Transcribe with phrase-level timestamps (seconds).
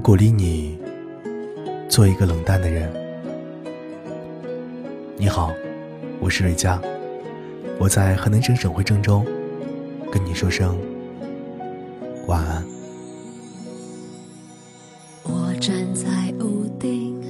[0.00, 0.78] 鼓励你
[1.88, 2.90] 做一个冷淡的人。
[5.16, 5.52] 你好，
[6.18, 6.80] 我是瑞佳，
[7.78, 9.22] 我在河南省省会郑州，
[10.10, 10.78] 跟你说声
[12.26, 12.64] 晚安。
[15.24, 17.20] 我站在屋顶，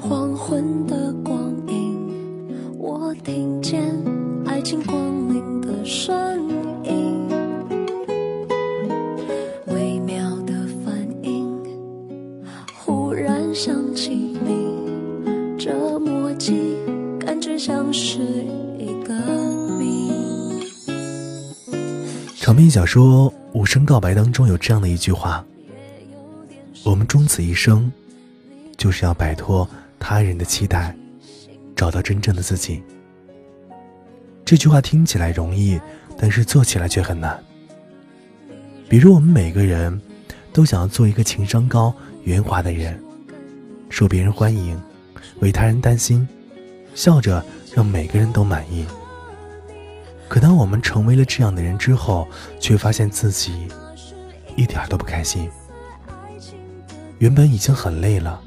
[0.00, 3.80] 黄昏的光影，我听见
[4.44, 4.98] 爱情光
[5.32, 6.51] 临的声音，
[22.42, 25.46] 长篇小说《无声告白》当中有这样的一句话。
[26.82, 27.88] 我们终此一生，
[28.76, 29.66] 就是要摆脱
[30.00, 30.92] 他人的期待，
[31.76, 32.82] 找到真正的自己。
[34.44, 35.80] 这句话听起来容易，
[36.18, 37.40] 但是做起来却很难。
[38.88, 40.02] 比如，我们每个人
[40.52, 43.00] 都想要做一个情商高、圆滑的人，
[43.88, 44.76] 受别人欢迎，
[45.38, 46.26] 为他人担心，
[46.92, 47.40] 笑着
[47.72, 48.84] 让每个人都满意。
[50.32, 52.26] 可当我们成为了这样的人之后，
[52.58, 53.68] 却发现自己
[54.56, 55.46] 一点都不开心。
[57.18, 58.40] 原本已经很累了，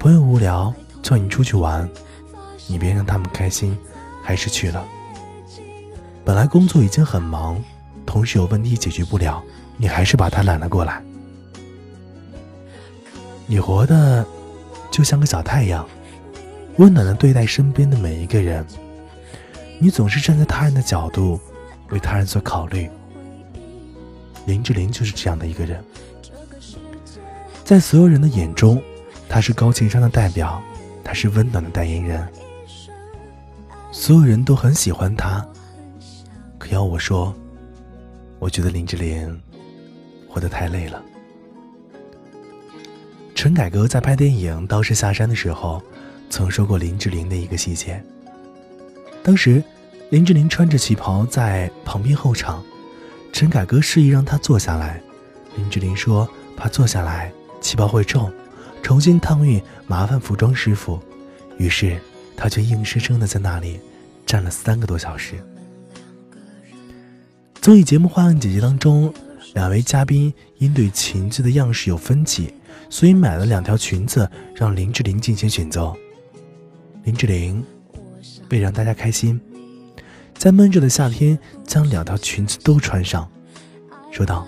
[0.00, 1.88] 朋友无聊叫你出去玩，
[2.66, 3.78] 你别让他们开心，
[4.20, 4.84] 还是去了。
[6.24, 7.62] 本来工作已经很忙，
[8.04, 9.40] 同事有问题解决不了，
[9.76, 11.00] 你还是把他揽了过来。
[13.46, 14.26] 你活的
[14.90, 15.88] 就像个小太阳，
[16.78, 18.66] 温暖的对待身边的每一个人。
[19.78, 21.40] 你总是站在他人的角度，
[21.90, 22.90] 为他人所考虑。
[24.46, 25.82] 林志玲就是这样的一个人。
[27.64, 28.82] 在所有人的眼中，
[29.28, 30.60] 他是高情商的代表，
[31.04, 32.26] 他是温暖的代言人。
[33.92, 35.46] 所有人都很喜欢他。
[36.58, 37.34] 可要我说，
[38.38, 39.40] 我觉得林志玲
[40.28, 41.02] 活得太累了。
[43.34, 45.80] 陈凯歌在拍电影《刀士下山》的时候，
[46.30, 48.02] 曾说过林志玲的一个细节。
[49.28, 49.62] 当时，
[50.08, 52.64] 林志玲穿着旗袍在旁边候场，
[53.30, 55.02] 陈凯歌示意让她坐下来，
[55.54, 57.30] 林志玲说怕坐下来。
[57.60, 58.32] 旗袍会皱，
[58.82, 60.98] 重新烫熨麻烦服装师傅，
[61.58, 62.00] 于是
[62.38, 63.78] 她却硬生生的在那里
[64.24, 65.34] 站了三个多小时。
[67.60, 69.12] 综艺节目《花样姐姐》当中，
[69.52, 72.54] 两位嘉宾因对裙子的样式有分歧，
[72.88, 75.94] 所以买了两条裙子让林志玲进行选择。
[77.04, 77.62] 林志玲
[78.50, 79.40] 为让大家开心，
[80.34, 83.30] 在闷热的夏天将两条裙子都穿上，
[84.10, 84.46] 说道。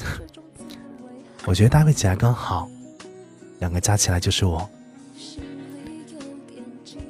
[1.44, 2.68] 我觉得搭配起来刚好，
[3.58, 4.68] 两个加起来就是我。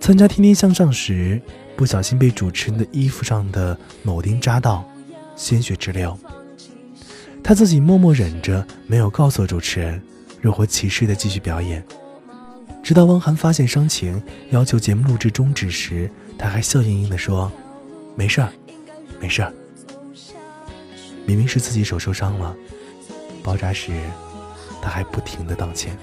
[0.01, 1.41] 参加《天天向上》时，
[1.77, 4.85] 不小心被主持人的衣服上的铆钉扎到，
[5.37, 6.19] 鲜血直流。
[7.45, 10.03] 他自己默默忍着，没有告诉主持人，
[10.41, 11.85] 若无其事的继续表演。
[12.83, 14.21] 直到汪涵发现伤情，
[14.51, 17.51] 要求节目录制终止时，他还笑盈盈地说
[18.17, 18.53] ：“没事儿，
[19.21, 19.53] 没事儿。”
[21.25, 22.55] 明明是自己手受伤了。
[23.43, 23.93] 爆炸时，
[24.83, 25.97] 他还不停的道歉。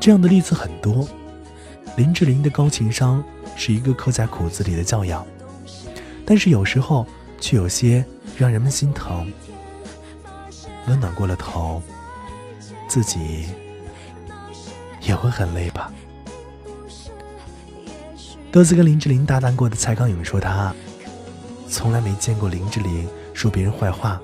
[0.00, 1.06] 这样的例子很多。
[1.96, 3.22] 林志玲的高情商
[3.56, 5.26] 是一个刻在骨子里的教养，
[6.24, 7.06] 但是有时候
[7.40, 8.02] 却有些
[8.38, 9.30] 让人们心疼。
[10.86, 11.82] 温暖过了头，
[12.88, 13.46] 自己
[15.00, 15.92] 也会很累吧。
[18.52, 20.74] 多次跟林志玲搭档过的蔡康永说，他
[21.68, 24.20] 从来没见过林志玲说别人坏话。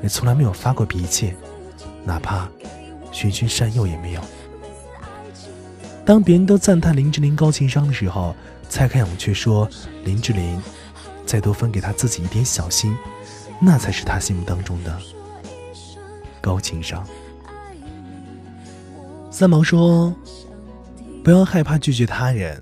[0.00, 1.34] 也从来没有发过脾气，
[2.04, 2.48] 哪怕
[3.10, 4.20] 循循善诱也没有。
[6.06, 8.32] 当别人都赞叹林志玲高情商的时候，
[8.68, 9.68] 蔡康永却说
[10.04, 10.62] 林志玲
[11.26, 12.96] 再多分给他自己一点小心，
[13.60, 14.96] 那才是他心目当中的
[16.40, 17.04] 高情商。
[19.38, 20.12] 三毛说
[21.22, 22.60] ：“不要害怕拒绝他人，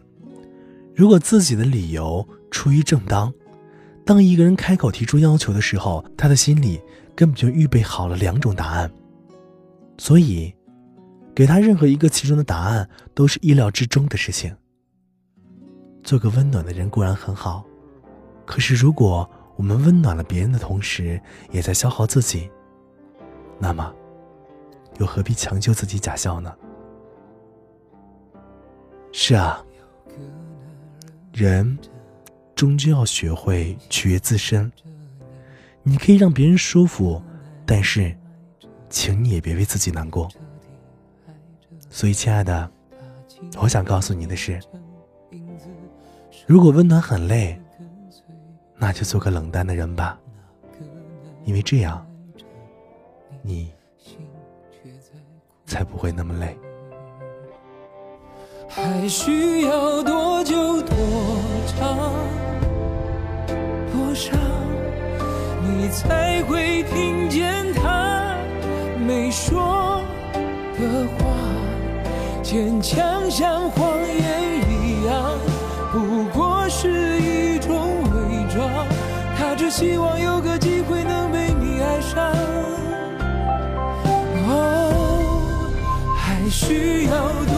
[0.94, 3.32] 如果自己的理由出于正当，
[4.04, 6.78] 当一个人开口提出要求的时候，他的心里。”
[7.16, 8.92] 根本就预备好了两种答案，
[9.96, 10.54] 所以，
[11.34, 14.54] 给他任何一个其中的答案都是意料之中的事情。
[16.02, 17.64] 做个温暖的人固然很好，
[18.44, 19.26] 可是如果
[19.56, 21.18] 我们温暖了别人的同时，
[21.50, 22.50] 也在消耗自己，
[23.58, 23.90] 那么，
[24.98, 26.54] 又何必强求自己假笑呢？
[29.12, 29.64] 是啊，
[31.32, 31.78] 人
[32.54, 34.70] 终究要学会取悦自身。
[35.82, 37.22] 你可以让别人舒服，
[37.64, 38.14] 但是，
[38.90, 40.28] 请你也别为自己难过。
[41.88, 42.70] 所以，亲爱的，
[43.58, 44.60] 我想告诉你的是，
[46.46, 47.60] 如果温暖很累，
[48.76, 50.18] 那就做个冷淡的人吧，
[51.44, 52.04] 因为这样，
[53.42, 53.72] 你
[55.66, 56.56] 才不会那么累。
[58.68, 60.96] 还需要多久多
[61.66, 62.12] 长
[63.92, 64.32] 多少，
[65.62, 68.36] 你才会听见他
[69.06, 70.02] 没说
[70.78, 71.24] 的话？
[72.42, 75.38] 坚强像谎言一样，
[75.92, 78.86] 不过是一种伪装。
[79.36, 80.15] 他只希望
[86.50, 87.55] 需要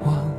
[0.00, 0.35] 忘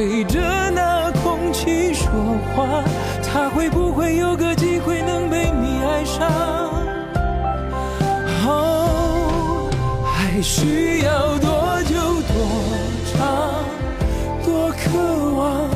[0.00, 2.08] 对着那空气说
[2.56, 2.82] 话，
[3.22, 6.26] 他会不会有个机会能被你爱上？
[8.46, 9.68] 哦，
[10.02, 11.94] 还需要多久
[12.32, 12.32] 多
[13.12, 13.62] 长
[14.42, 14.88] 多渴
[15.36, 15.68] 望，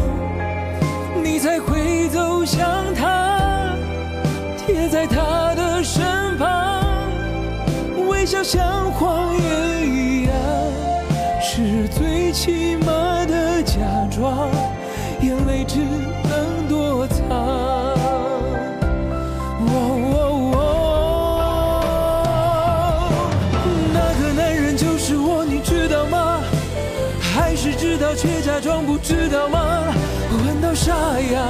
[1.22, 3.76] 你才会走向他，
[4.56, 6.02] 贴在他的身
[6.38, 6.82] 旁，
[8.08, 10.32] 微笑像谎言一样，
[11.42, 12.63] 是最起
[15.74, 17.18] 只能躲藏。
[19.66, 20.54] 哦，
[23.92, 26.40] 那个男人就是我，你知道吗？
[27.18, 29.92] 还是知道却假装不知道吗？
[30.46, 31.42] 问到沙哑，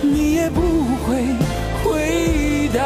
[0.00, 0.62] 你也不
[1.04, 1.36] 会
[1.84, 2.80] 回答。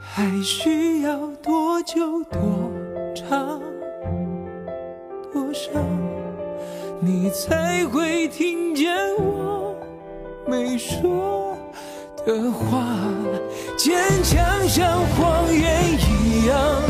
[0.00, 2.22] 还需要多久
[5.62, 5.72] 上？
[7.04, 9.74] 你才会听见我
[10.46, 11.56] 没说
[12.24, 12.86] 的话，
[13.76, 16.82] 坚强像谎言一样，